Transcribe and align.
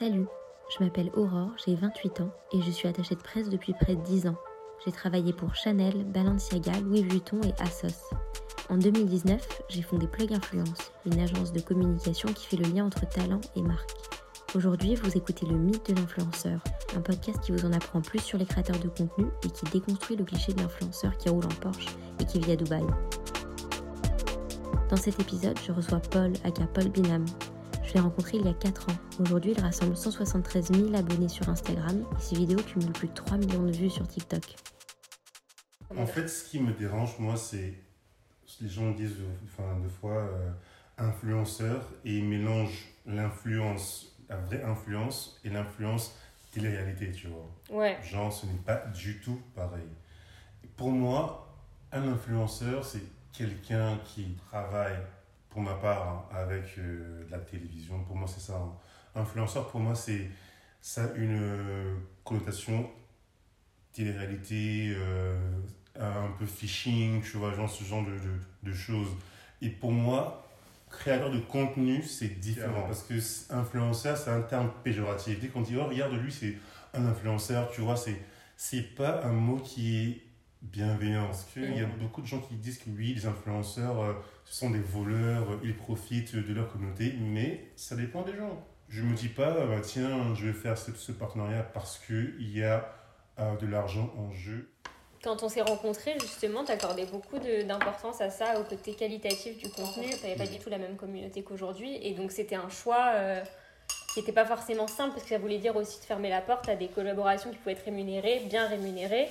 Salut, 0.00 0.28
je 0.70 0.82
m'appelle 0.82 1.10
Aurore, 1.12 1.50
j'ai 1.62 1.74
28 1.74 2.22
ans 2.22 2.30
et 2.54 2.62
je 2.62 2.70
suis 2.70 2.88
attachée 2.88 3.16
de 3.16 3.20
presse 3.20 3.50
depuis 3.50 3.74
près 3.74 3.96
de 3.96 4.00
10 4.00 4.28
ans. 4.28 4.36
J'ai 4.82 4.92
travaillé 4.92 5.34
pour 5.34 5.54
Chanel, 5.54 6.04
Balenciaga, 6.04 6.80
Louis 6.80 7.02
Vuitton 7.02 7.38
et 7.42 7.52
Asos. 7.62 8.08
En 8.70 8.78
2019, 8.78 9.60
j'ai 9.68 9.82
fondé 9.82 10.06
Plug 10.06 10.32
Influence, 10.32 10.90
une 11.04 11.20
agence 11.20 11.52
de 11.52 11.60
communication 11.60 12.32
qui 12.32 12.46
fait 12.46 12.56
le 12.56 12.72
lien 12.72 12.86
entre 12.86 13.06
talent 13.10 13.42
et 13.56 13.60
marque. 13.60 13.90
Aujourd'hui, 14.54 14.94
vous 14.94 15.18
écoutez 15.18 15.44
le 15.44 15.58
mythe 15.58 15.90
de 15.90 16.00
l'influenceur, 16.00 16.64
un 16.96 17.02
podcast 17.02 17.38
qui 17.40 17.52
vous 17.52 17.66
en 17.66 17.72
apprend 17.74 18.00
plus 18.00 18.20
sur 18.20 18.38
les 18.38 18.46
créateurs 18.46 18.78
de 18.78 18.88
contenu 18.88 19.26
et 19.44 19.50
qui 19.50 19.66
déconstruit 19.66 20.16
le 20.16 20.24
cliché 20.24 20.54
de 20.54 20.62
l'influenceur 20.62 21.14
qui 21.18 21.28
roule 21.28 21.44
en 21.44 21.60
Porsche 21.60 21.94
et 22.20 22.24
qui 22.24 22.40
vit 22.40 22.52
à 22.52 22.56
Dubaï. 22.56 22.86
Dans 24.88 24.96
cet 24.96 25.20
épisode, 25.20 25.58
je 25.62 25.72
reçois 25.72 26.00
Paul, 26.00 26.32
aka 26.42 26.66
Paul 26.68 26.88
Binam. 26.88 27.26
Je 27.90 27.94
l'ai 27.94 28.00
rencontré 28.02 28.36
il 28.36 28.46
y 28.46 28.48
a 28.48 28.54
4 28.54 28.88
ans. 28.88 28.96
Aujourd'hui, 29.18 29.50
il 29.50 29.60
rassemble 29.60 29.96
173 29.96 30.70
000 30.72 30.94
abonnés 30.94 31.26
sur 31.26 31.48
Instagram 31.48 32.04
et 32.16 32.22
ses 32.22 32.36
vidéos 32.36 32.62
cumulent 32.62 32.92
plus 32.92 33.08
de 33.08 33.14
3 33.14 33.38
millions 33.38 33.64
de 33.64 33.72
vues 33.72 33.90
sur 33.90 34.06
TikTok. 34.06 34.54
En 35.96 36.06
fait, 36.06 36.28
ce 36.28 36.48
qui 36.48 36.60
me 36.60 36.72
dérange, 36.72 37.18
moi, 37.18 37.36
c'est. 37.36 37.74
Les 38.60 38.68
gens 38.68 38.92
disent 38.92 39.16
enfin, 39.42 39.76
deux 39.82 39.88
fois 39.88 40.18
euh, 40.18 40.52
influenceur 40.98 41.82
et 42.04 42.18
ils 42.18 42.24
mélangent 42.24 42.94
l'influence, 43.06 44.16
la 44.28 44.36
vraie 44.36 44.62
influence 44.62 45.40
et 45.42 45.50
l'influence 45.50 46.14
télé-réalité, 46.52 47.10
tu 47.10 47.26
vois. 47.26 47.50
Ouais. 47.76 47.98
Genre, 48.04 48.32
ce 48.32 48.46
n'est 48.46 48.62
pas 48.64 48.84
du 48.94 49.18
tout 49.18 49.40
pareil. 49.56 49.88
Pour 50.76 50.92
moi, 50.92 51.56
un 51.90 52.06
influenceur, 52.06 52.84
c'est 52.84 53.02
quelqu'un 53.32 53.98
qui 54.04 54.36
travaille, 54.48 54.96
pour 55.50 55.62
ma 55.62 55.74
part, 55.74 56.08
hein, 56.08 56.36
avec 56.36 56.78
euh, 56.78 57.24
la 57.30 57.38
télévision. 57.38 58.02
Pour 58.04 58.16
moi, 58.16 58.28
c'est 58.28 58.40
ça. 58.40 58.54
hein. 58.56 58.72
Influenceur, 59.14 59.68
pour 59.68 59.80
moi, 59.80 59.94
c'est 59.94 60.28
ça 60.80 61.04
a 61.04 61.14
une 61.16 61.38
euh, 61.40 61.96
connotation 62.24 62.88
télé-réalité, 63.92 64.94
euh, 64.96 65.36
un 65.98 66.30
peu 66.38 66.46
phishing, 66.46 67.20
tu 67.22 67.36
vois, 67.36 67.52
genre 67.52 67.68
ce 67.68 67.84
genre 67.84 68.04
de, 68.04 68.12
de, 68.12 68.70
de 68.70 68.72
choses. 68.72 69.08
Et 69.60 69.68
pour 69.68 69.92
moi, 69.92 70.46
créateur 70.90 71.30
de 71.30 71.40
contenu, 71.40 72.02
c'est 72.02 72.38
différent. 72.40 72.82
Parce 72.82 73.02
que 73.02 73.14
influenceur, 73.52 74.16
c'est 74.16 74.30
un 74.30 74.42
terme 74.42 74.70
péjoratif. 74.84 75.40
Dès 75.40 75.48
qu'on 75.48 75.62
dit, 75.62 75.76
oh, 75.76 75.86
regarde, 75.86 76.12
lui, 76.14 76.32
c'est 76.32 76.56
un 76.94 77.04
influenceur, 77.06 77.70
tu 77.70 77.80
vois, 77.80 77.96
c'est, 77.96 78.16
c'est 78.56 78.94
pas 78.94 79.22
un 79.24 79.32
mot 79.32 79.56
qui 79.56 79.96
est 79.98 80.22
bienveillant. 80.62 81.26
Parce 81.26 81.44
qu'il 81.44 81.76
y 81.76 81.80
a 81.80 81.86
beaucoup 81.86 82.20
de 82.20 82.26
gens 82.26 82.40
qui 82.40 82.54
disent 82.54 82.78
que 82.78 82.90
oui, 82.90 83.14
les 83.14 83.26
influenceurs, 83.26 84.00
euh, 84.02 84.12
ce 84.44 84.54
sont 84.54 84.70
des 84.70 84.80
voleurs, 84.80 85.50
euh, 85.50 85.60
ils 85.64 85.76
profitent 85.76 86.36
de 86.36 86.54
leur 86.54 86.70
communauté, 86.70 87.14
mais 87.20 87.70
ça 87.76 87.96
dépend 87.96 88.22
des 88.22 88.36
gens. 88.36 88.64
Je 88.88 89.02
me 89.02 89.14
dis 89.14 89.28
pas, 89.28 89.66
bah, 89.66 89.80
tiens, 89.82 90.34
je 90.34 90.46
vais 90.46 90.52
faire 90.52 90.76
ce, 90.76 90.92
ce 90.92 91.12
partenariat 91.12 91.62
parce 91.62 91.98
qu'il 91.98 92.56
y 92.56 92.62
a 92.62 92.92
euh, 93.38 93.56
de 93.56 93.66
l'argent 93.66 94.12
en 94.18 94.32
jeu. 94.32 94.70
Quand 95.22 95.42
on 95.42 95.48
s'est 95.48 95.60
rencontrés, 95.60 96.14
justement, 96.20 96.64
tu 96.64 96.72
accordais 96.72 97.04
beaucoup 97.04 97.38
d'importance 97.38 98.22
à 98.22 98.30
ça, 98.30 98.58
au 98.58 98.64
côté 98.64 98.94
qualitatif 98.94 99.58
du 99.58 99.68
contenu. 99.68 100.06
Tu 100.08 100.22
n'avais 100.22 100.36
pas 100.36 100.46
du 100.46 100.58
tout 100.58 100.70
la 100.70 100.78
même 100.78 100.96
communauté 100.96 101.42
qu'aujourd'hui. 101.42 101.94
Et 102.02 102.14
donc, 102.14 102.32
c'était 102.32 102.54
un 102.54 102.70
choix 102.70 103.12
qui 104.14 104.20
n'était 104.20 104.32
pas 104.32 104.46
forcément 104.46 104.86
simple, 104.86 105.10
parce 105.10 105.24
que 105.24 105.28
ça 105.28 105.38
voulait 105.38 105.58
dire 105.58 105.76
aussi 105.76 106.00
de 106.00 106.04
fermer 106.06 106.30
la 106.30 106.40
porte 106.40 106.70
à 106.70 106.74
des 106.74 106.88
collaborations 106.88 107.50
qui 107.50 107.58
pouvaient 107.58 107.72
être 107.72 107.84
rémunérées, 107.84 108.44
bien 108.48 108.66
rémunérées. 108.66 109.28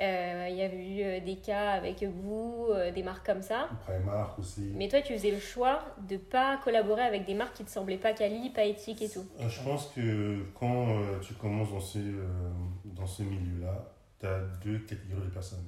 Euh, 0.00 0.46
Il 0.50 0.56
y 0.56 0.62
avait 0.62 0.86
eu 0.88 1.02
euh, 1.02 1.20
des 1.20 1.36
cas 1.36 1.70
avec 1.72 2.02
vous, 2.04 2.68
euh, 2.70 2.92
des 2.92 3.02
marques 3.02 3.26
comme 3.26 3.42
ça. 3.42 3.68
Primark 3.84 4.38
aussi. 4.38 4.70
Mais 4.74 4.88
toi, 4.88 5.00
tu 5.00 5.12
faisais 5.14 5.30
le 5.32 5.40
choix 5.40 5.80
de 6.08 6.16
pas 6.16 6.58
collaborer 6.62 7.02
avec 7.02 7.24
des 7.26 7.34
marques 7.34 7.54
qui 7.56 7.64
te 7.64 7.70
semblaient 7.70 7.96
pas 7.98 8.12
quali, 8.12 8.50
pas 8.50 8.64
éthiques 8.64 9.02
et 9.02 9.08
tout. 9.08 9.26
Euh, 9.40 9.48
Je 9.48 9.62
pense 9.62 9.88
que 9.94 10.44
quand 10.58 10.88
euh, 10.90 11.18
tu 11.20 11.34
commences 11.34 11.70
dans 11.72 11.80
ce, 11.80 11.98
euh, 11.98 12.22
dans 12.84 13.06
ce 13.06 13.22
milieu-là, 13.24 13.92
tu 14.20 14.26
as 14.26 14.38
deux 14.64 14.78
catégories 14.80 15.26
de 15.26 15.32
personnes. 15.32 15.64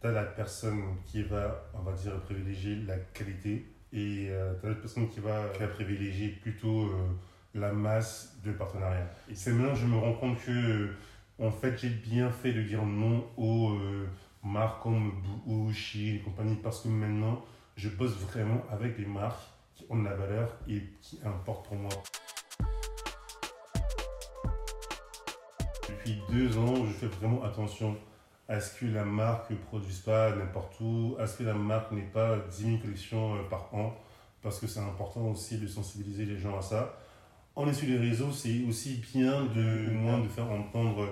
Tu 0.00 0.06
as 0.06 0.12
la 0.12 0.24
personne 0.24 0.82
qui 1.06 1.22
va, 1.22 1.62
on 1.74 1.82
va 1.82 1.92
dire, 1.92 2.18
privilégier 2.20 2.76
la 2.86 2.96
qualité 2.98 3.66
et 3.92 4.28
tu 4.60 4.66
as 4.66 4.68
la 4.68 4.74
personne 4.74 5.08
qui 5.08 5.20
va, 5.20 5.48
qui 5.54 5.60
va 5.60 5.68
privilégier 5.68 6.28
plutôt 6.28 6.84
euh, 6.84 7.08
la 7.54 7.72
masse 7.72 8.36
de 8.44 8.52
partenariats. 8.52 9.10
Et 9.30 9.34
c'est 9.34 9.52
maintenant 9.52 9.72
que 9.74 9.78
je 9.80 9.86
me 9.86 9.96
rends 9.98 10.14
compte 10.14 10.38
que, 10.38 10.50
euh, 10.50 10.96
en 11.40 11.50
fait, 11.50 11.76
j'ai 11.78 11.88
bien 11.88 12.30
fait 12.30 12.52
de 12.52 12.62
dire 12.62 12.84
non 12.84 13.26
aux 13.36 13.70
euh, 13.70 14.08
marques 14.42 14.82
comme 14.82 15.22
Shein 15.72 16.16
et 16.16 16.20
compagnie 16.20 16.56
parce 16.56 16.82
que 16.82 16.88
maintenant, 16.88 17.42
je 17.76 17.88
bosse 17.88 18.16
vraiment 18.16 18.62
avec 18.70 18.96
des 18.98 19.06
marques 19.06 19.48
qui 19.74 19.86
ont 19.88 19.98
de 19.98 20.04
la 20.04 20.14
valeur 20.14 20.54
et 20.68 20.82
qui 21.00 21.18
importent 21.24 21.66
pour 21.66 21.76
moi. 21.76 21.90
Depuis 25.88 26.20
deux 26.30 26.58
ans, 26.58 26.86
je 26.86 26.92
fais 26.92 27.06
vraiment 27.06 27.42
attention 27.42 27.96
à 28.48 28.60
ce 28.60 28.78
que 28.78 28.86
la 28.86 29.04
marque 29.04 29.50
ne 29.50 29.56
produise 29.56 30.00
pas 30.00 30.34
n'importe 30.34 30.78
où, 30.80 31.16
à 31.18 31.26
ce 31.26 31.38
que 31.38 31.44
la 31.44 31.54
marque 31.54 31.92
n'ait 31.92 32.02
pas 32.02 32.36
10 32.50 32.64
000 32.64 32.78
collections 32.78 33.36
euh, 33.36 33.42
par 33.48 33.72
an, 33.72 33.94
parce 34.42 34.58
que 34.58 34.66
c'est 34.66 34.80
important 34.80 35.22
aussi 35.28 35.58
de 35.58 35.66
sensibiliser 35.66 36.26
les 36.26 36.38
gens 36.38 36.58
à 36.58 36.62
ça. 36.62 36.98
On 37.56 37.68
est 37.68 37.72
sur 37.72 37.88
les 37.88 37.98
réseaux, 37.98 38.30
c'est 38.30 38.62
aussi 38.68 39.02
bien 39.14 39.44
de 39.44 39.90
moins 39.90 40.18
de 40.18 40.28
faire 40.28 40.50
entendre 40.50 41.08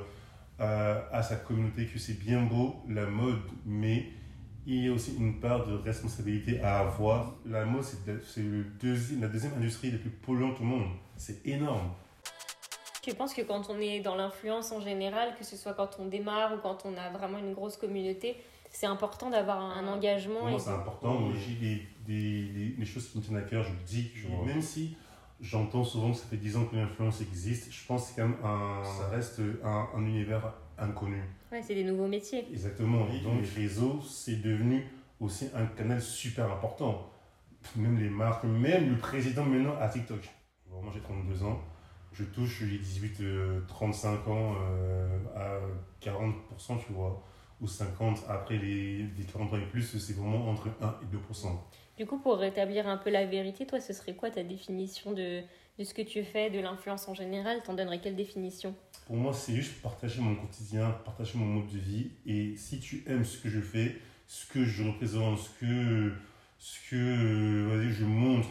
euh, 0.61 1.01
à 1.13 1.23
sa 1.23 1.37
communauté 1.37 1.87
que 1.87 1.99
c'est 1.99 2.19
bien 2.19 2.43
beau 2.43 2.77
la 2.89 3.07
mode, 3.07 3.41
mais 3.65 4.07
il 4.67 4.85
y 4.85 4.89
a 4.89 4.93
aussi 4.93 5.17
une 5.17 5.41
part 5.41 5.67
de 5.67 5.75
responsabilité 5.77 6.61
à 6.61 6.81
avoir. 6.81 7.35
La 7.47 7.65
mode, 7.65 7.83
c'est 7.85 7.99
c'est 8.25 8.43
le 8.43 8.65
deuxi- 8.83 9.19
la 9.21 9.29
deuxième 9.29 9.55
industrie 9.55 9.91
la 9.91 9.99
plus 9.99 10.11
polluante 10.11 10.61
au 10.61 10.65
monde. 10.65 10.89
C'est 11.17 11.47
énorme. 11.47 11.91
Tu 13.03 13.15
penses 13.15 13.33
que 13.33 13.43
quand 13.43 13.71
on 13.71 13.79
est 13.81 14.01
dans 14.01 14.17
l'influence 14.17 14.71
en 14.73 14.81
général, 14.81 15.35
que 15.39 15.45
ce 15.45 15.57
soit 15.57 15.73
quand 15.73 15.97
on 15.99 16.07
démarre 16.07 16.53
ou 16.55 16.59
quand 16.59 16.85
on 16.85 16.95
a 16.97 17.09
vraiment 17.11 17.39
une 17.39 17.55
grosse 17.55 17.77
communauté, 17.79 18.37
c'est 18.71 18.87
important 18.87 19.31
d'avoir 19.31 19.61
un 19.63 19.87
engagement 19.87 20.41
Pour 20.41 20.49
moi, 20.51 20.59
et 20.59 20.63
c'est 20.63 20.71
important. 20.71 21.15
Moi, 21.15 21.33
j'ai 21.35 21.55
des, 21.55 21.83
des, 22.07 22.49
des, 22.53 22.69
des 22.77 22.85
choses 22.85 23.09
qui 23.09 23.17
me 23.19 23.23
tiennent 23.23 23.39
à 23.39 23.43
cœur, 23.43 23.63
je 23.65 23.71
le 23.71 23.85
dis. 23.87 24.11
Je. 24.15 24.29
Même 24.47 24.61
si 24.61 24.95
j'entends 25.41 25.85
souvent 25.85 26.11
que 26.11 26.17
ça 26.19 26.27
fait 26.27 26.37
10 26.37 26.57
ans 26.57 26.65
que 26.65 26.77
l'influence 26.77 27.21
existe, 27.21 27.73
je 27.73 27.87
pense 27.87 28.03
que 28.03 28.09
c'est 28.09 28.21
quand 28.21 28.29
même 28.29 28.39
un, 28.45 28.83
ça 28.85 29.09
reste 29.09 29.41
un, 29.65 29.89
un 29.95 30.01
univers 30.07 30.53
inconnu. 30.79 31.23
Ouais, 31.51 31.63
c'est 31.63 31.75
des 31.75 31.85
nouveaux 31.85 32.09
métiers. 32.09 32.47
Exactement. 32.51 33.07
Et 33.09 33.21
donc, 33.21 33.41
les 33.43 33.63
réseaux, 33.63 34.01
c'est 34.03 34.43
devenu 34.43 34.85
aussi 35.21 35.49
un 35.55 35.67
canal 35.67 36.01
super 36.01 36.51
important. 36.53 37.11
Même 37.77 37.99
les 37.99 38.11
marques, 38.11 38.45
même 38.45 38.91
le 38.91 38.97
président 38.97 39.45
maintenant 39.45 39.77
à 39.81 39.89
TikTok. 39.89 40.29
Moi, 40.71 40.93
j'ai 40.95 41.01
32 41.01 41.43
ans. 41.45 41.61
Je 42.13 42.25
touche 42.25 42.63
les 42.63 42.79
18-35 42.79 44.07
ans 44.29 44.55
euh, 44.61 45.19
à 45.37 45.59
40%, 46.05 46.33
tu 46.87 46.93
vois, 46.93 47.23
ou 47.61 47.67
50%. 47.67 48.29
Après, 48.29 48.57
les, 48.59 48.99
les 49.17 49.25
40 49.25 49.53
ans 49.53 49.57
et 49.57 49.67
plus, 49.67 49.99
c'est 49.99 50.13
vraiment 50.15 50.49
entre 50.51 50.69
1 50.81 50.97
et 51.03 51.33
2%. 51.33 51.49
Du 51.99 52.07
coup, 52.07 52.19
pour 52.19 52.39
rétablir 52.39 52.87
un 52.87 52.97
peu 52.97 53.11
la 53.11 53.27
vérité, 53.27 53.67
toi, 53.67 53.81
ce 53.81 53.93
serait 53.93 54.15
quoi 54.15 54.31
ta 54.31 54.45
définition 54.45 55.11
de, 55.11 55.43
de 55.81 55.85
ce 55.85 55.93
que 55.93 56.03
tu 56.03 56.23
fais, 56.23 56.49
de 56.49 56.61
l'influence 56.61 57.09
en 57.09 57.15
général? 57.15 57.61
T'en 57.65 57.75
donnerais 57.75 58.01
quelle 58.01 58.15
définition? 58.15 58.73
Pour 59.09 59.17
moi, 59.17 59.33
c'est 59.33 59.57
juste 59.57 59.83
partager 59.83 60.21
mon 60.21 60.37
quotidien, 60.37 60.93
partager 61.05 61.37
mon 61.37 61.47
mode 61.47 61.67
de 61.67 61.79
vie. 61.79 62.13
Et 62.25 62.55
si 62.57 62.79
tu 62.79 63.03
aimes 63.09 63.25
ce 63.25 63.37
que 63.39 63.49
je 63.49 63.59
fais, 63.59 63.97
ce 64.29 64.47
que 64.47 64.65
je 64.65 64.85
représente, 64.85 65.41
ce 65.41 65.51
que, 65.59 66.13
ce 66.61 66.89
que 66.89 66.95
euh, 66.95 67.91
je 67.91 68.05
montre, 68.05 68.49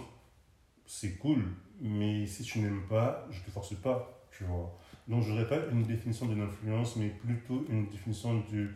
c'est 0.86 1.16
cool. 1.18 1.46
Mais 1.80 2.26
si 2.26 2.44
tu 2.44 2.60
n'aimes 2.60 2.86
pas, 2.90 3.26
je 3.32 3.42
te 3.44 3.50
force 3.50 3.76
pas, 3.76 4.28
tu 4.38 4.44
vois. 4.44 4.78
Donc, 5.08 5.24
je 5.24 5.32
n'aurais 5.32 5.48
pas 5.48 5.60
une 5.72 5.84
définition 5.84 6.26
de 6.26 6.36
l'influence, 6.36 6.98
mais 6.98 7.08
plutôt 7.08 7.66
une 7.70 7.88
définition 7.88 8.42
du, 8.52 8.76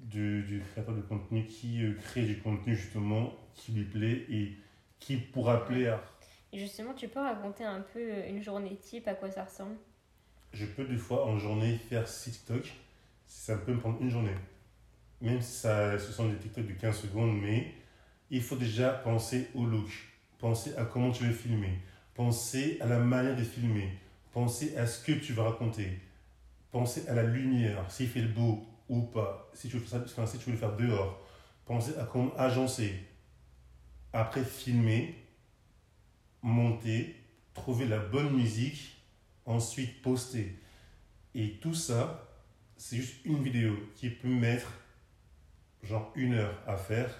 du, 0.00 0.42
du 0.42 0.62
créateur 0.72 0.94
de 0.94 1.02
contenu 1.02 1.44
qui 1.46 1.84
euh, 1.84 1.94
crée 2.02 2.22
du 2.22 2.38
contenu, 2.38 2.74
justement, 2.74 3.32
qui 3.54 3.72
lui 3.72 3.84
plaît 3.84 4.26
et 4.30 4.56
qui 4.98 5.16
pourra 5.16 5.64
plaire. 5.64 6.00
Et 6.52 6.58
justement, 6.58 6.94
tu 6.94 7.08
peux 7.08 7.20
raconter 7.20 7.64
un 7.64 7.80
peu 7.80 8.26
une 8.28 8.42
journée 8.42 8.76
type, 8.76 9.06
à 9.08 9.14
quoi 9.14 9.30
ça 9.30 9.44
ressemble? 9.44 9.76
Je 10.52 10.66
peux 10.66 10.84
des 10.84 10.96
fois 10.96 11.26
en 11.26 11.38
journée 11.38 11.76
faire 11.76 12.08
6 12.08 12.32
TikTok. 12.32 12.72
Ça 13.26 13.56
peut 13.56 13.72
me 13.72 13.78
prendre 13.78 14.00
une 14.00 14.10
journée. 14.10 14.34
Même 15.20 15.40
si 15.40 15.52
ça, 15.52 15.98
ce 15.98 16.10
sont 16.12 16.28
des 16.28 16.36
TikTok 16.36 16.66
de 16.66 16.72
15 16.72 17.02
secondes, 17.02 17.40
mais 17.40 17.72
il 18.30 18.42
faut 18.42 18.56
déjà 18.56 18.90
penser 18.90 19.48
au 19.54 19.64
look. 19.64 19.88
Penser 20.38 20.74
à 20.76 20.84
comment 20.84 21.12
tu 21.12 21.24
veux 21.24 21.32
filmer. 21.32 21.78
Penser 22.14 22.78
à 22.80 22.86
la 22.86 22.98
manière 22.98 23.36
de 23.36 23.44
filmer. 23.44 23.90
Penser 24.32 24.76
à 24.76 24.86
ce 24.86 25.04
que 25.04 25.12
tu 25.12 25.32
vas 25.32 25.44
raconter. 25.44 26.00
Penser 26.72 27.06
à 27.08 27.14
la 27.14 27.22
lumière, 27.22 27.88
s'il 27.90 28.08
fait 28.08 28.22
le 28.22 28.28
beau 28.28 28.64
ou 28.90 29.02
pas. 29.02 29.48
Si 29.54 29.68
tu 29.68 29.78
veux, 29.78 29.84
enfin, 29.96 30.26
si 30.26 30.38
tu 30.38 30.46
veux 30.46 30.52
le 30.52 30.58
faire 30.58 30.76
dehors. 30.76 31.26
Penser 31.64 31.96
à 31.98 32.04
comment 32.04 32.34
agencer. 32.36 32.92
Après, 34.12 34.44
filmer, 34.44 35.14
monter, 36.42 37.14
trouver 37.54 37.86
la 37.86 38.00
bonne 38.00 38.34
musique, 38.34 39.00
ensuite 39.46 40.02
poster. 40.02 40.58
Et 41.34 41.52
tout 41.60 41.74
ça, 41.74 42.28
c'est 42.76 42.96
juste 42.96 43.24
une 43.24 43.42
vidéo 43.42 43.76
qui 43.94 44.10
peut 44.10 44.28
mettre 44.28 44.72
genre 45.84 46.12
une 46.16 46.34
heure 46.34 46.60
à 46.66 46.76
faire. 46.76 47.14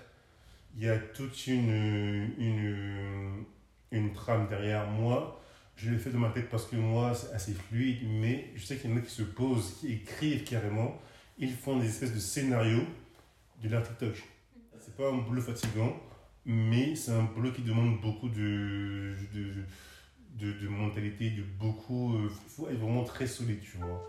Il 0.76 0.82
y 0.82 0.88
a 0.88 0.98
toute 0.98 1.46
une, 1.46 2.32
une, 2.38 3.44
une 3.92 4.12
trame 4.12 4.48
derrière 4.48 4.88
moi. 4.88 5.40
Je 5.76 5.90
l'ai 5.90 5.98
fait 5.98 6.10
dans 6.10 6.18
ma 6.18 6.30
tête 6.30 6.50
parce 6.50 6.66
que 6.66 6.76
moi, 6.76 7.14
c'est 7.14 7.32
assez 7.32 7.54
fluide, 7.54 8.00
mais 8.02 8.50
je 8.56 8.66
sais 8.66 8.76
qu'il 8.76 8.90
y 8.90 8.92
en 8.92 8.96
a 8.96 9.00
qui 9.00 9.10
se 9.10 9.22
posent, 9.22 9.78
qui 9.78 9.92
écrivent 9.92 10.42
carrément. 10.42 11.00
Ils 11.42 11.54
font 11.54 11.78
des 11.78 11.88
espèces 11.88 12.12
de 12.12 12.18
scénarios 12.18 12.84
de 13.62 13.68
leur 13.70 13.82
TikTok. 13.82 14.22
C'est 14.78 14.94
pas 14.94 15.08
un 15.08 15.16
boulot 15.16 15.40
fatigant, 15.40 15.96
mais 16.44 16.94
c'est 16.94 17.12
un 17.12 17.22
boulot 17.22 17.50
qui 17.50 17.62
demande 17.62 17.98
beaucoup 18.02 18.28
de, 18.28 19.16
de, 19.32 20.52
de, 20.52 20.68
mentalité, 20.68 21.30
de 21.30 21.42
beaucoup. 21.42 22.14
Il 22.22 22.28
faut 22.28 22.68
être 22.68 22.78
vraiment 22.78 23.04
très 23.04 23.26
solide, 23.26 23.60
tu 23.62 23.78
vois. 23.78 24.06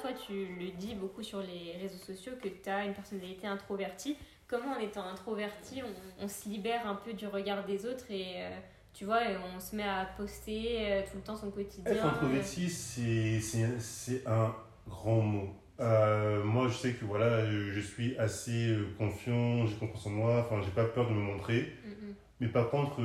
Toi, 0.00 0.12
tu 0.26 0.46
le 0.58 0.70
dis 0.70 0.94
beaucoup 0.94 1.22
sur 1.22 1.40
les 1.40 1.76
réseaux 1.78 2.02
sociaux 2.02 2.32
que 2.42 2.48
tu 2.48 2.68
as 2.70 2.86
une 2.86 2.94
personnalité 2.94 3.46
introvertie. 3.46 4.16
Comment, 4.46 4.72
en 4.72 4.78
étant 4.78 5.06
introverti, 5.06 5.82
on, 5.82 6.24
on, 6.24 6.28
se 6.28 6.48
libère 6.48 6.86
un 6.86 6.94
peu 6.94 7.12
du 7.12 7.26
regard 7.26 7.64
des 7.64 7.86
autres 7.86 8.10
et 8.10 8.42
euh, 8.42 8.58
tu 8.94 9.04
vois, 9.04 9.28
et 9.28 9.36
on 9.36 9.58
se 9.58 9.74
met 9.74 9.82
à 9.82 10.06
poster 10.16 10.92
euh, 10.92 11.02
tout 11.02 11.16
le 11.16 11.22
temps 11.22 11.36
son 11.36 11.50
quotidien 11.50 11.92
Être 11.92 12.06
introverti, 12.06 12.70
c'est 12.70 14.22
un 14.24 14.54
grand 14.88 15.20
mot. 15.20 15.48
Euh, 15.80 16.44
moi, 16.44 16.68
je 16.68 16.74
sais 16.74 16.92
que 16.92 17.04
voilà, 17.04 17.44
je 17.50 17.80
suis 17.80 18.16
assez 18.16 18.68
euh, 18.68 18.94
confiant, 18.96 19.66
j'ai 19.66 19.74
confiance 19.74 20.06
en 20.06 20.10
moi, 20.10 20.46
enfin, 20.46 20.62
j'ai 20.62 20.70
pas 20.70 20.84
peur 20.84 21.08
de 21.08 21.12
me 21.12 21.20
montrer. 21.20 21.72
Mm, 21.84 21.88
mm. 21.88 22.14
Mais 22.40 22.48
par 22.48 22.70
contre, 22.70 23.00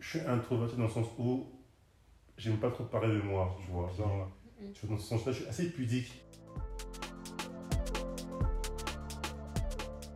je 0.00 0.08
suis 0.08 0.26
introverti 0.26 0.76
dans 0.76 0.82
le 0.84 0.90
sens 0.90 1.06
où 1.18 1.46
j'aime 2.36 2.56
pas 2.56 2.70
trop 2.70 2.84
parler 2.84 3.14
de 3.14 3.22
moi, 3.22 3.56
tu 3.64 3.70
vois. 3.70 3.88
Genre, 3.96 4.28
Mm, 4.60 4.64
mm. 4.66 4.72
vois, 4.82 4.96
dans 4.96 5.00
ce 5.00 5.08
sens-là, 5.08 5.30
je 5.30 5.38
suis 5.38 5.48
assez 5.48 5.70
pudique. 5.70 6.20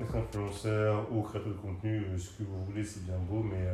Être 0.01 0.17
influenceur 0.17 1.07
ou 1.13 1.23
créateur 1.23 1.53
de 1.53 1.59
contenu, 1.59 2.07
ce 2.19 2.31
que 2.31 2.43
vous 2.43 2.65
voulez, 2.65 2.83
c'est 2.83 3.05
bien 3.05 3.19
beau, 3.19 3.41
mais 3.45 3.69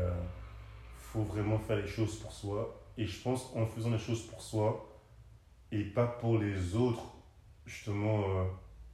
faut 1.13 1.23
vraiment 1.23 1.59
faire 1.59 1.77
les 1.77 1.87
choses 1.87 2.17
pour 2.17 2.33
soi. 2.33 2.81
Et 2.97 3.07
je 3.07 3.23
pense 3.23 3.53
en 3.55 3.67
faisant 3.67 3.91
les 3.91 3.99
choses 3.99 4.27
pour 4.27 4.43
soi 4.43 4.89
et 5.71 5.85
pas 5.85 6.07
pour 6.07 6.39
les 6.39 6.75
autres, 6.75 7.05
justement, 7.65 8.23
euh, 8.23 8.45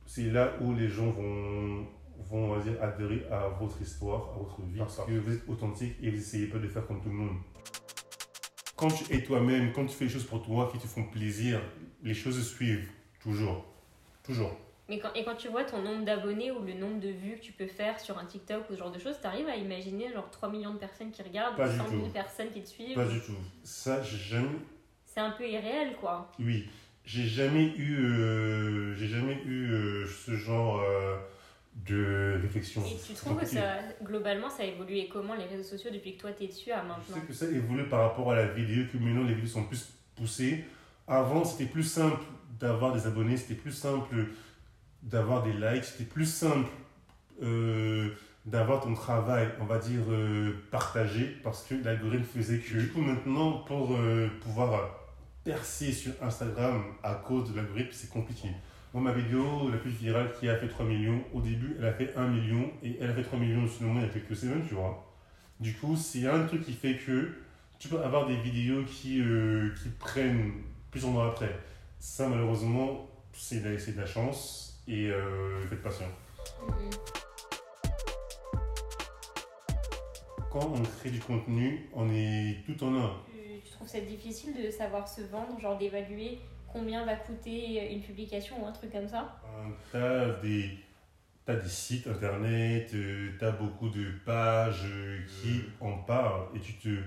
c'est 0.06 0.30
là 0.30 0.52
où 0.60 0.74
les 0.74 0.88
gens 0.88 1.10
vont, 1.10 1.86
vont 2.18 2.50
on 2.50 2.56
va 2.56 2.62
dire, 2.62 2.82
adhérer 2.82 3.24
à 3.30 3.48
votre 3.48 3.80
histoire, 3.80 4.30
à 4.34 4.38
votre 4.38 4.60
vie, 4.62 4.78
parce 4.78 5.00
que 5.04 5.12
vous 5.12 5.32
êtes 5.32 5.48
authentique 5.48 5.96
et 6.02 6.10
vous 6.10 6.18
essayez 6.18 6.46
pas 6.46 6.58
de 6.58 6.68
faire 6.68 6.86
comme 6.86 7.00
tout 7.00 7.08
le 7.08 7.14
monde. 7.14 7.36
Quand 8.76 8.88
tu 8.88 9.12
es 9.14 9.22
toi-même, 9.22 9.72
quand 9.72 9.86
tu 9.86 9.94
fais 9.94 10.04
les 10.04 10.10
choses 10.10 10.26
pour 10.26 10.42
toi 10.42 10.68
qui 10.70 10.78
te 10.78 10.86
font 10.86 11.04
plaisir, 11.04 11.60
les 12.02 12.14
choses 12.14 12.44
suivent, 12.54 12.90
toujours. 13.20 13.64
Toujours. 14.22 14.56
Mais 14.88 14.98
quand, 14.98 15.12
et 15.14 15.24
quand 15.24 15.34
tu 15.36 15.48
vois 15.48 15.64
ton 15.64 15.80
nombre 15.80 16.04
d'abonnés 16.04 16.50
ou 16.50 16.62
le 16.62 16.74
nombre 16.74 17.00
de 17.00 17.08
vues 17.08 17.36
que 17.36 17.40
tu 17.40 17.52
peux 17.52 17.66
faire 17.66 17.98
sur 17.98 18.18
un 18.18 18.26
TikTok 18.26 18.68
ou 18.68 18.74
ce 18.74 18.78
genre 18.78 18.92
de 18.92 18.98
choses, 18.98 19.18
t'arrives 19.20 19.48
à 19.48 19.56
imaginer 19.56 20.12
genre 20.12 20.28
3 20.30 20.50
millions 20.50 20.74
de 20.74 20.78
personnes 20.78 21.10
qui 21.10 21.22
regardent, 21.22 21.56
Pas 21.56 21.68
du 21.68 21.76
100 21.78 21.88
000 21.88 22.02
tout. 22.02 22.10
personnes 22.10 22.50
qui 22.50 22.62
te 22.62 22.68
suivent 22.68 22.94
Pas 22.94 23.06
du 23.06 23.20
tout. 23.20 23.32
Ça, 23.62 24.02
j'ai 24.02 24.18
jamais. 24.18 24.58
C'est 25.06 25.20
un 25.20 25.30
peu 25.30 25.48
irréel 25.48 25.94
quoi. 26.00 26.30
Oui, 26.38 26.68
j'ai 27.04 27.24
jamais 27.26 27.72
eu, 27.76 27.98
euh, 28.04 28.94
j'ai 28.96 29.08
jamais 29.08 29.40
eu 29.46 29.70
euh, 29.72 30.06
ce 30.06 30.32
genre 30.36 30.80
euh, 30.80 31.16
de 31.86 32.38
réflexion. 32.42 32.82
Et 32.84 32.98
tu 33.06 33.14
trouves 33.14 33.38
que 33.38 33.46
ça, 33.46 33.78
globalement, 34.02 34.50
ça 34.50 34.64
a 34.64 34.66
évolué 34.66 35.08
comment 35.10 35.34
les 35.34 35.44
réseaux 35.44 35.62
sociaux 35.62 35.90
depuis 35.92 36.16
que 36.16 36.20
toi 36.20 36.32
t'es 36.32 36.46
dessus 36.46 36.72
à 36.72 36.82
Je 36.82 36.88
maintenant 36.88 37.14
sais 37.14 37.26
que 37.26 37.32
ça 37.32 37.46
évolue 37.46 37.88
par 37.88 38.00
rapport 38.00 38.32
à 38.32 38.36
la 38.36 38.46
vidéo, 38.48 38.84
que 38.92 38.98
maintenant 38.98 39.24
les 39.24 39.34
vidéos 39.34 39.48
sont 39.52 39.64
plus 39.64 39.88
poussées. 40.14 40.64
Avant, 41.06 41.42
c'était 41.44 41.70
plus 41.70 41.82
simple 41.84 42.20
d'avoir 42.60 42.92
des 42.92 43.06
abonnés, 43.06 43.36
c'était 43.36 43.54
plus 43.60 43.72
simple 43.72 44.26
d'avoir 45.04 45.42
des 45.42 45.52
likes, 45.52 45.84
c'était 45.84 46.04
plus 46.04 46.26
simple 46.26 46.68
euh, 47.42 48.10
d'avoir 48.46 48.82
ton 48.82 48.94
travail, 48.94 49.48
on 49.60 49.64
va 49.64 49.78
dire, 49.78 50.00
euh, 50.10 50.52
partagé, 50.70 51.36
parce 51.42 51.64
que 51.64 51.74
l'algorithme 51.74 52.24
faisait 52.24 52.58
que. 52.58 52.78
Du 52.78 52.88
coup, 52.88 53.00
maintenant, 53.00 53.58
pour 53.58 53.94
euh, 53.94 54.28
pouvoir 54.42 54.90
percer 55.44 55.92
sur 55.92 56.12
Instagram 56.22 56.82
à 57.02 57.14
cause 57.14 57.50
de 57.50 57.56
l'algorithme, 57.56 57.90
c'est 57.92 58.10
compliqué. 58.10 58.48
Moi, 58.92 59.02
ma 59.02 59.12
vidéo 59.12 59.70
la 59.70 59.78
plus 59.78 59.90
virale 59.90 60.30
qui 60.38 60.48
a 60.48 60.56
fait 60.56 60.68
3 60.68 60.86
millions, 60.86 61.22
au 61.32 61.40
début, 61.40 61.76
elle 61.78 61.86
a 61.86 61.92
fait 61.92 62.14
1 62.16 62.28
million, 62.28 62.70
et 62.82 62.96
elle 63.00 63.10
a 63.10 63.14
fait 63.14 63.24
3 63.24 63.38
millions 63.38 63.66
moment, 63.80 64.00
il 64.00 64.06
y 64.06 64.10
a 64.10 64.12
quelques 64.12 64.36
semaines, 64.36 64.64
tu 64.66 64.74
vois. 64.74 65.10
Du 65.60 65.74
coup, 65.74 65.96
c'est 65.96 66.26
un 66.26 66.46
truc 66.46 66.64
qui 66.64 66.72
fait 66.72 66.96
que 66.96 67.32
tu 67.78 67.88
peux 67.88 68.00
avoir 68.00 68.26
des 68.26 68.36
vidéos 68.36 68.84
qui, 68.84 69.22
qui 69.82 69.88
prennent 69.98 70.52
plus 70.90 71.04
ou 71.04 71.10
moins 71.10 71.28
après. 71.28 71.58
Ça, 71.98 72.28
malheureusement, 72.28 73.08
c'est 73.32 73.62
de 73.62 74.00
la 74.00 74.06
chance 74.06 74.73
et 74.88 75.10
euh, 75.10 75.60
faites 75.68 75.82
patient. 75.82 76.06
Quand 80.50 80.72
on 80.72 80.82
crée 80.82 81.10
du 81.10 81.20
contenu, 81.20 81.88
on 81.92 82.08
est 82.10 82.62
tout 82.64 82.84
en 82.84 82.94
un. 82.94 83.12
Tu, 83.26 83.60
tu 83.64 83.72
trouves 83.72 83.88
ça 83.88 84.00
difficile 84.00 84.54
de 84.64 84.70
savoir 84.70 85.08
se 85.08 85.22
vendre, 85.22 85.58
genre 85.60 85.76
d'évaluer 85.78 86.38
combien 86.74 87.06
va 87.06 87.14
coûter 87.14 87.92
une 87.92 88.02
publication 88.02 88.62
ou 88.62 88.66
un 88.66 88.72
truc 88.72 88.92
comme 88.92 89.08
ça? 89.08 89.40
Tu 89.90 89.96
as 89.96 90.30
des, 90.42 90.70
t'as 91.46 91.54
des 91.54 91.68
sites 91.68 92.06
internet, 92.08 92.88
tu 92.90 93.38
as 93.40 93.52
beaucoup 93.52 93.88
de 93.88 94.10
pages 94.26 94.84
euh, 94.84 95.20
qui 95.26 95.62
en 95.80 95.98
parlent 95.98 96.48
et 96.54 96.60
tu 96.60 96.74
te, 96.74 96.98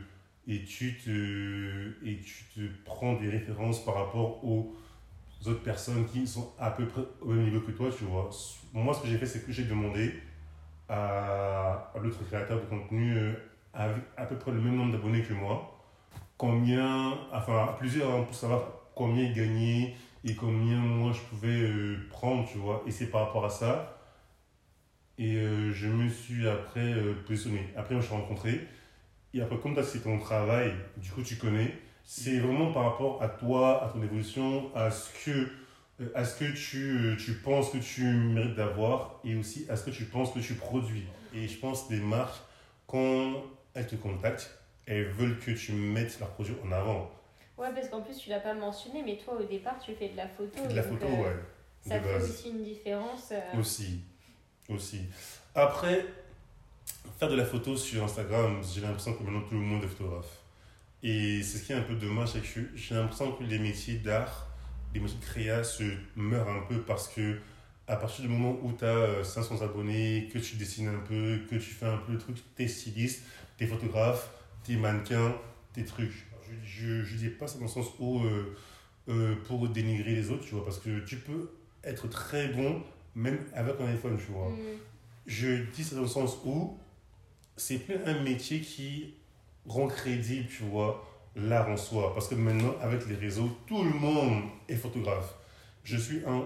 et 0.48 0.64
tu 0.64 0.98
te, 0.98 2.06
et 2.06 2.20
tu 2.22 2.46
te 2.56 2.62
prends 2.86 3.16
des 3.16 3.30
références 3.30 3.84
par 3.84 3.96
rapport 3.96 4.44
aux 4.44 4.74
autres 5.46 5.64
personnes 5.64 6.06
qui 6.06 6.26
sont 6.26 6.52
à 6.60 6.72
peu 6.72 6.86
près 6.86 7.02
au 7.22 7.30
même 7.30 7.44
niveau 7.44 7.62
que 7.62 7.72
toi, 7.72 7.90
tu 7.96 8.06
vois. 8.06 8.30
Moi, 8.74 8.94
ce 8.94 9.02
que 9.02 9.08
j'ai 9.08 9.18
fait, 9.18 9.26
c'est 9.26 9.46
que 9.46 9.52
j'ai 9.52 9.66
demandé 9.66 10.14
à, 10.90 11.92
à 11.94 12.00
l'autre 12.02 12.24
créateur 12.26 12.60
de 12.60 12.66
contenu 12.66 13.18
euh, 13.18 13.34
avec 13.74 14.04
à 14.16 14.26
peu 14.26 14.38
près 14.38 14.52
le 14.52 14.62
même 14.62 14.76
nombre 14.76 14.92
d'abonnés 14.92 15.22
que 15.22 15.34
moi, 15.34 15.80
combien, 16.38 17.18
enfin 17.32 17.76
plusieurs, 17.78 18.14
hein, 18.14 18.24
pour 18.24 18.36
savoir 18.36 18.64
combien 18.96 19.24
il 19.24 19.34
gagnait 19.34 19.96
et 20.24 20.36
combien 20.36 20.78
moi 20.78 21.12
je 21.14 21.22
pouvais 21.22 21.62
euh, 21.62 21.98
prendre, 22.10 22.48
tu 22.50 22.58
vois. 22.58 22.84
Et 22.88 22.92
c'est 22.92 23.08
par 23.08 23.28
rapport 23.28 23.46
à 23.46 23.50
ça. 23.50 23.94
Et 25.20 25.36
euh, 25.36 25.74
je 25.74 25.88
me 25.88 26.10
suis 26.10 26.48
après 26.48 26.94
positionné. 27.26 27.74
Après, 27.76 27.96
on 27.96 28.02
s'est 28.02 28.14
rencontrés. 28.14 28.68
Et 29.34 29.42
après, 29.42 29.58
comme 29.58 29.76
c'est 29.84 30.04
ton 30.04 30.20
travail, 30.20 30.74
du 30.98 31.12
coup, 31.12 31.22
tu 31.22 31.36
connais. 31.38 31.74
C'est 32.10 32.40
vraiment 32.40 32.72
par 32.72 32.84
rapport 32.86 33.22
à 33.22 33.28
toi, 33.28 33.84
à 33.84 33.90
ton 33.90 34.02
évolution, 34.02 34.74
à 34.74 34.90
ce 34.92 35.10
que, 35.26 35.50
euh, 36.00 36.10
à 36.16 36.24
ce 36.24 36.40
que 36.40 36.46
tu, 36.56 37.06
euh, 37.06 37.18
tu 37.18 37.34
penses 37.34 37.70
que 37.70 37.80
tu 37.80 38.04
mérites 38.04 38.56
d'avoir 38.56 39.20
et 39.26 39.36
aussi 39.36 39.66
à 39.70 39.76
ce 39.76 39.84
que 39.84 39.90
tu 39.90 40.06
penses 40.06 40.32
que 40.32 40.40
tu 40.40 40.54
produis. 40.54 41.04
Et 41.34 41.50
je 41.50 41.58
pense 41.60 41.90
les 41.90 42.00
marques, 42.00 42.40
quand 42.88 43.44
elles 43.74 43.88
te 43.88 43.98
contactent, 43.98 44.58
elles 44.86 45.10
veulent 45.10 45.38
que 45.38 45.52
tu 45.52 45.74
mettes 45.74 46.18
leurs 46.22 46.30
produits 46.30 46.56
en 46.66 46.72
avant. 46.72 47.12
Ouais, 47.58 47.74
parce 47.76 47.90
qu'en 47.90 48.02
plus, 48.02 48.18
tu 48.18 48.30
l'as 48.30 48.40
pas 48.40 48.54
mentionné, 48.54 49.04
mais 49.04 49.18
toi, 49.18 49.34
au 49.38 49.44
départ, 49.44 49.78
tu 49.78 49.94
fais 49.94 50.08
de 50.08 50.16
la 50.16 50.30
photo. 50.30 50.66
De 50.66 50.74
la 50.74 50.84
donc, 50.84 51.00
photo, 51.02 51.12
euh, 51.12 51.24
ouais. 51.24 51.36
Ça 51.86 52.00
fait 52.00 52.22
aussi 52.24 52.50
une 52.52 52.64
différence. 52.64 53.34
euh, 53.34 53.60
Aussi. 53.60 54.00
Aussi. 54.70 55.02
Après, 55.54 56.06
faire 57.20 57.28
de 57.28 57.36
la 57.36 57.46
photo 57.46 57.76
sur 57.76 58.02
Instagram, 58.06 58.62
j'ai 58.64 58.80
l'impression 58.80 59.14
que 59.14 59.24
maintenant 59.24 59.42
tout 59.42 59.56
le 59.56 59.60
monde 59.60 59.84
est 59.84 59.88
photographe. 59.88 60.47
Et 61.04 61.44
c'est 61.44 61.60
ce 61.60 61.64
qui 61.66 61.72
est 61.74 61.76
un 61.76 61.82
peu 61.82 61.96
dommage, 61.96 62.30
c'est 62.34 62.42
que 62.42 62.70
j'ai 62.76 62.96
l'impression 62.96 63.32
que 63.34 63.44
les 63.44 63.60
métiers 63.60 63.96
d'art, 64.00 64.48
les 64.94 65.00
métiers 65.00 65.20
de 65.20 65.24
créa 65.26 65.64
se 65.64 65.84
meurent 66.16 66.50
un 66.50 66.62
peu 66.68 66.82
parce 66.82 67.08
que 67.08 67.40
à 67.88 67.96
partir 67.96 68.24
du 68.26 68.30
moment 68.30 68.58
où 68.64 68.74
tu 68.74 68.84
as 68.84 69.24
500 69.24 69.62
abonnés, 69.62 70.30
que 70.34 70.40
tu 70.40 70.56
dessines 70.58 70.88
un 70.90 71.00
peu, 71.00 71.40
que 71.50 71.56
tu 71.56 71.62
fais 71.72 71.86
un 71.86 71.98
peu 71.98 72.14
le 72.14 72.18
truc, 72.18 72.38
t'es 72.56 72.68
styliste, 72.68 73.24
t'es 73.58 73.66
photographe, 73.68 74.30
t'es 74.64 74.76
mannequin, 74.76 75.36
tes 75.74 75.86
trucs. 75.86 76.28
Je, 76.66 77.02
je, 77.02 77.04
je 77.06 77.16
dis 77.18 77.30
pas 77.30 77.48
ça 77.48 77.58
dans 77.60 77.66
le 77.66 77.70
sens 77.70 77.88
où 78.00 78.22
euh, 78.24 78.56
euh, 79.10 79.36
pour 79.48 79.70
dénigrer 79.70 80.16
les 80.16 80.32
autres, 80.32 80.46
tu 80.46 80.56
vois, 80.56 80.66
parce 80.66 80.80
que 80.80 81.00
tu 81.06 81.18
peux 81.18 81.52
être 81.84 82.08
très 82.10 82.50
bon 82.50 82.84
même 83.16 83.40
avec 83.54 83.80
un 83.82 83.88
iPhone, 83.88 84.18
tu 84.18 84.32
vois. 84.32 84.50
mm, 84.50 84.80
Je 85.28 85.64
dis 85.72 85.84
ça 85.84 85.96
dans 85.96 86.02
le 86.04 86.08
sens 86.08 86.38
où 86.46 86.78
c'est 87.56 87.80
plus 87.80 87.96
un 88.06 88.22
métier 88.24 88.62
qui 88.62 89.16
rend 89.68 89.88
crédible, 89.88 90.48
tu 90.48 90.64
vois, 90.64 91.06
l'art 91.36 91.70
en 91.70 91.78
soi. 91.78 92.14
Parce 92.14 92.28
que 92.28 92.36
maintenant, 92.36 92.74
avec 92.82 93.06
les 93.08 93.16
réseaux, 93.16 93.50
tout 93.66 93.84
le 93.84 93.92
monde 93.92 94.44
est 94.68 94.76
photographe. 94.76 95.36
Je 95.84 95.98
suis 95.98 96.22
un, 96.26 96.46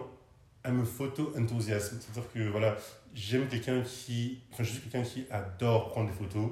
un 0.63 0.85
photo-enthousiasme. 0.85 1.99
C'est-à-dire 1.99 2.31
que, 2.33 2.49
voilà, 2.49 2.75
j'aime 3.13 3.47
quelqu'un 3.47 3.81
qui... 3.81 4.41
Enfin, 4.51 4.63
je 4.63 4.71
suis 4.71 4.81
quelqu'un 4.81 5.03
qui 5.03 5.25
adore 5.31 5.89
prendre 5.89 6.09
des 6.09 6.15
photos. 6.15 6.51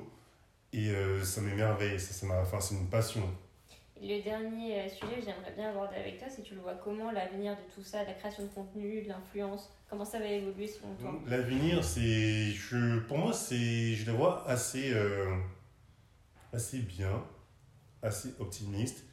Et 0.72 0.90
euh, 0.90 1.24
ça 1.24 1.42
m'émerveille, 1.42 2.00
ça, 2.00 2.14
ça 2.14 2.28
enfin, 2.42 2.60
c'est 2.60 2.76
une 2.76 2.88
passion. 2.88 3.24
Le 4.02 4.24
dernier 4.24 4.82
euh, 4.82 4.88
sujet 4.88 5.16
que 5.16 5.26
j'aimerais 5.26 5.52
bien 5.58 5.72
aborder 5.72 5.96
avec 5.96 6.20
toi, 6.20 6.28
c'est 6.30 6.44
tu 6.44 6.54
le 6.56 6.62
vois 6.62 6.76
comment 6.76 7.12
l'avenir 7.12 7.54
de 7.54 7.74
tout 7.74 7.84
ça, 7.84 8.04
la 8.04 8.14
création 8.14 8.44
de 8.44 8.50
contenu, 8.50 9.02
de 9.02 9.10
l'influence, 9.10 9.70
comment 9.90 10.06
ça 10.06 10.20
va 10.20 10.28
évoluer 10.28 10.68
selon 10.68 10.94
toi? 10.94 11.20
L'avenir, 11.28 11.84
c'est, 11.84 12.52
je, 12.52 13.00
pour 13.00 13.18
moi, 13.18 13.34
c'est, 13.34 13.96
je 13.96 14.06
le 14.06 14.14
vois 14.16 14.48
assez, 14.48 14.94
euh, 14.94 15.36
assez 16.54 16.80
bien, 16.80 17.24
assez 18.02 18.34
optimiste. 18.40 19.04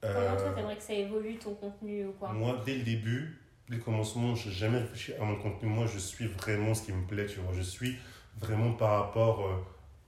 Comment 0.00 0.14
Euh, 0.14 0.36
toi, 0.36 0.52
t'aimerais 0.54 0.76
que 0.76 0.82
ça 0.82 0.92
évolue 0.94 1.36
ton 1.36 1.54
contenu 1.54 2.06
ou 2.06 2.12
quoi? 2.12 2.32
Moi, 2.32 2.60
dès 2.64 2.76
le 2.76 2.82
début, 2.84 3.38
dès 3.68 3.76
le 3.76 3.82
commencement, 3.82 4.34
je 4.34 4.48
n'ai 4.48 4.54
jamais 4.54 4.78
réfléchi 4.78 5.14
à 5.14 5.24
mon 5.24 5.36
contenu. 5.36 5.68
Moi, 5.68 5.86
je 5.86 5.98
suis 5.98 6.26
vraiment 6.26 6.74
ce 6.74 6.82
qui 6.84 6.92
me 6.92 7.06
plaît, 7.06 7.26
tu 7.26 7.40
vois. 7.40 7.52
Je 7.54 7.62
suis 7.62 7.96
vraiment 8.38 8.72
par 8.72 9.00
rapport 9.04 9.46
euh, 9.46 9.56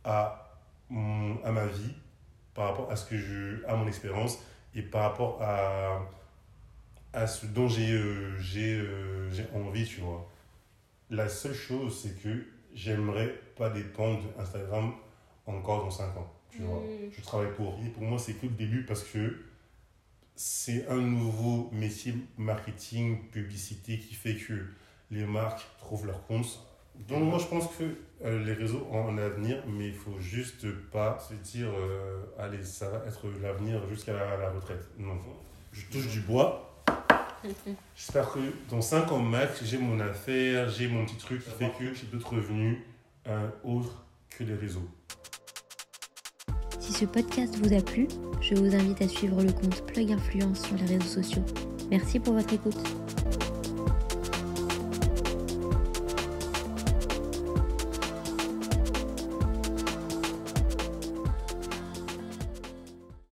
à, 0.04 0.58
mon- 0.90 1.42
à 1.44 1.50
ma 1.52 1.66
vie, 1.66 1.94
par 2.54 2.68
rapport 2.70 2.90
à 2.90 2.97
ce 2.97 3.06
que 3.08 3.16
je, 3.18 3.64
à 3.66 3.76
mon 3.76 3.87
expérience 3.88 4.38
et 4.75 4.82
par 4.82 5.02
rapport 5.11 5.42
à, 5.42 6.02
à 7.12 7.26
ce 7.26 7.47
dont 7.47 7.68
j'ai 7.68 7.92
euh, 7.92 8.38
j'ai 8.40 8.76
euh, 8.80 9.30
envie, 9.54 9.85
tu 9.87 10.00
vois. 10.00 10.28
La 11.11 11.28
seule 11.28 11.54
chose, 11.54 12.00
c'est 12.02 12.23
que 12.23 12.44
j'aimerais 12.75 13.28
pas 13.56 13.70
dépendre 13.70 14.23
d'Instagram 14.37 14.94
encore 15.49 15.85
dans 15.85 15.90
5 15.90 16.17
ans, 16.17 16.33
tu 16.50 16.62
vois. 16.62 16.78
Mm. 16.78 17.11
Je 17.17 17.23
travaille 17.23 17.52
pour. 17.55 17.78
Et 17.85 17.88
pour 17.88 18.02
moi, 18.02 18.19
c'est 18.19 18.35
que 18.35 18.47
le 18.47 18.52
début 18.52 18.85
parce 18.85 19.02
que 19.02 19.45
c'est 20.35 20.87
un 20.88 21.00
nouveau 21.00 21.69
métier 21.73 22.14
marketing, 22.37 23.28
publicité 23.31 23.99
qui 23.99 24.14
fait 24.14 24.37
que 24.37 24.67
les 25.11 25.25
marques 25.25 25.67
trouvent 25.78 26.07
leur 26.07 26.26
compte. 26.26 26.64
Donc 27.09 27.23
moi, 27.25 27.38
je 27.38 27.47
pense 27.47 27.69
que 27.76 27.85
euh, 28.25 28.45
les 28.45 28.52
réseaux 28.52 28.87
ont 28.90 29.09
un 29.09 29.19
avenir, 29.19 29.62
mais 29.67 29.88
il 29.88 29.95
faut 29.95 30.19
juste 30.19 30.67
pas 30.90 31.19
se 31.19 31.35
dire, 31.35 31.69
euh, 31.69 32.19
allez, 32.38 32.64
ça 32.64 32.88
va 32.88 33.05
être 33.07 33.26
l'avenir 33.40 33.88
jusqu'à 33.88 34.12
la, 34.12 34.37
la 34.37 34.50
retraite. 34.50 34.88
Non, 34.99 35.17
je 35.73 35.85
touche 35.87 36.09
du 36.09 36.21
bois. 36.21 36.69
J'espère 37.95 38.31
que 38.33 38.40
dans 38.69 38.81
5 38.81 39.12
ans 39.12 39.19
max, 39.19 39.62
j'ai 39.64 39.78
mon 39.78 40.00
affaire, 40.00 40.69
j'ai 40.69 40.88
mon 40.88 41.05
petit 41.05 41.17
truc 41.17 41.45
qui 41.45 41.50
fait 41.50 41.73
que 41.78 41.95
j'ai 41.95 42.07
d'autres 42.07 42.35
revenus 42.35 42.78
euh, 43.26 43.49
autres 43.64 44.05
que 44.31 44.45
les 44.45 44.55
réseaux. 44.55 44.88
Si 46.88 46.95
ce 46.95 47.04
podcast 47.04 47.54
vous 47.62 47.75
a 47.75 47.83
plu, 47.83 48.09
je 48.40 48.54
vous 48.54 48.75
invite 48.75 49.02
à 49.02 49.09
suivre 49.09 49.42
le 49.42 49.52
compte 49.52 49.85
Plug 49.88 50.11
Influence 50.11 50.64
sur 50.64 50.75
les 50.76 50.97
réseaux 50.97 51.23
sociaux. 51.23 51.42
Merci 51.90 52.18
pour 52.18 52.33
votre 52.33 52.54
écoute. 52.54 52.98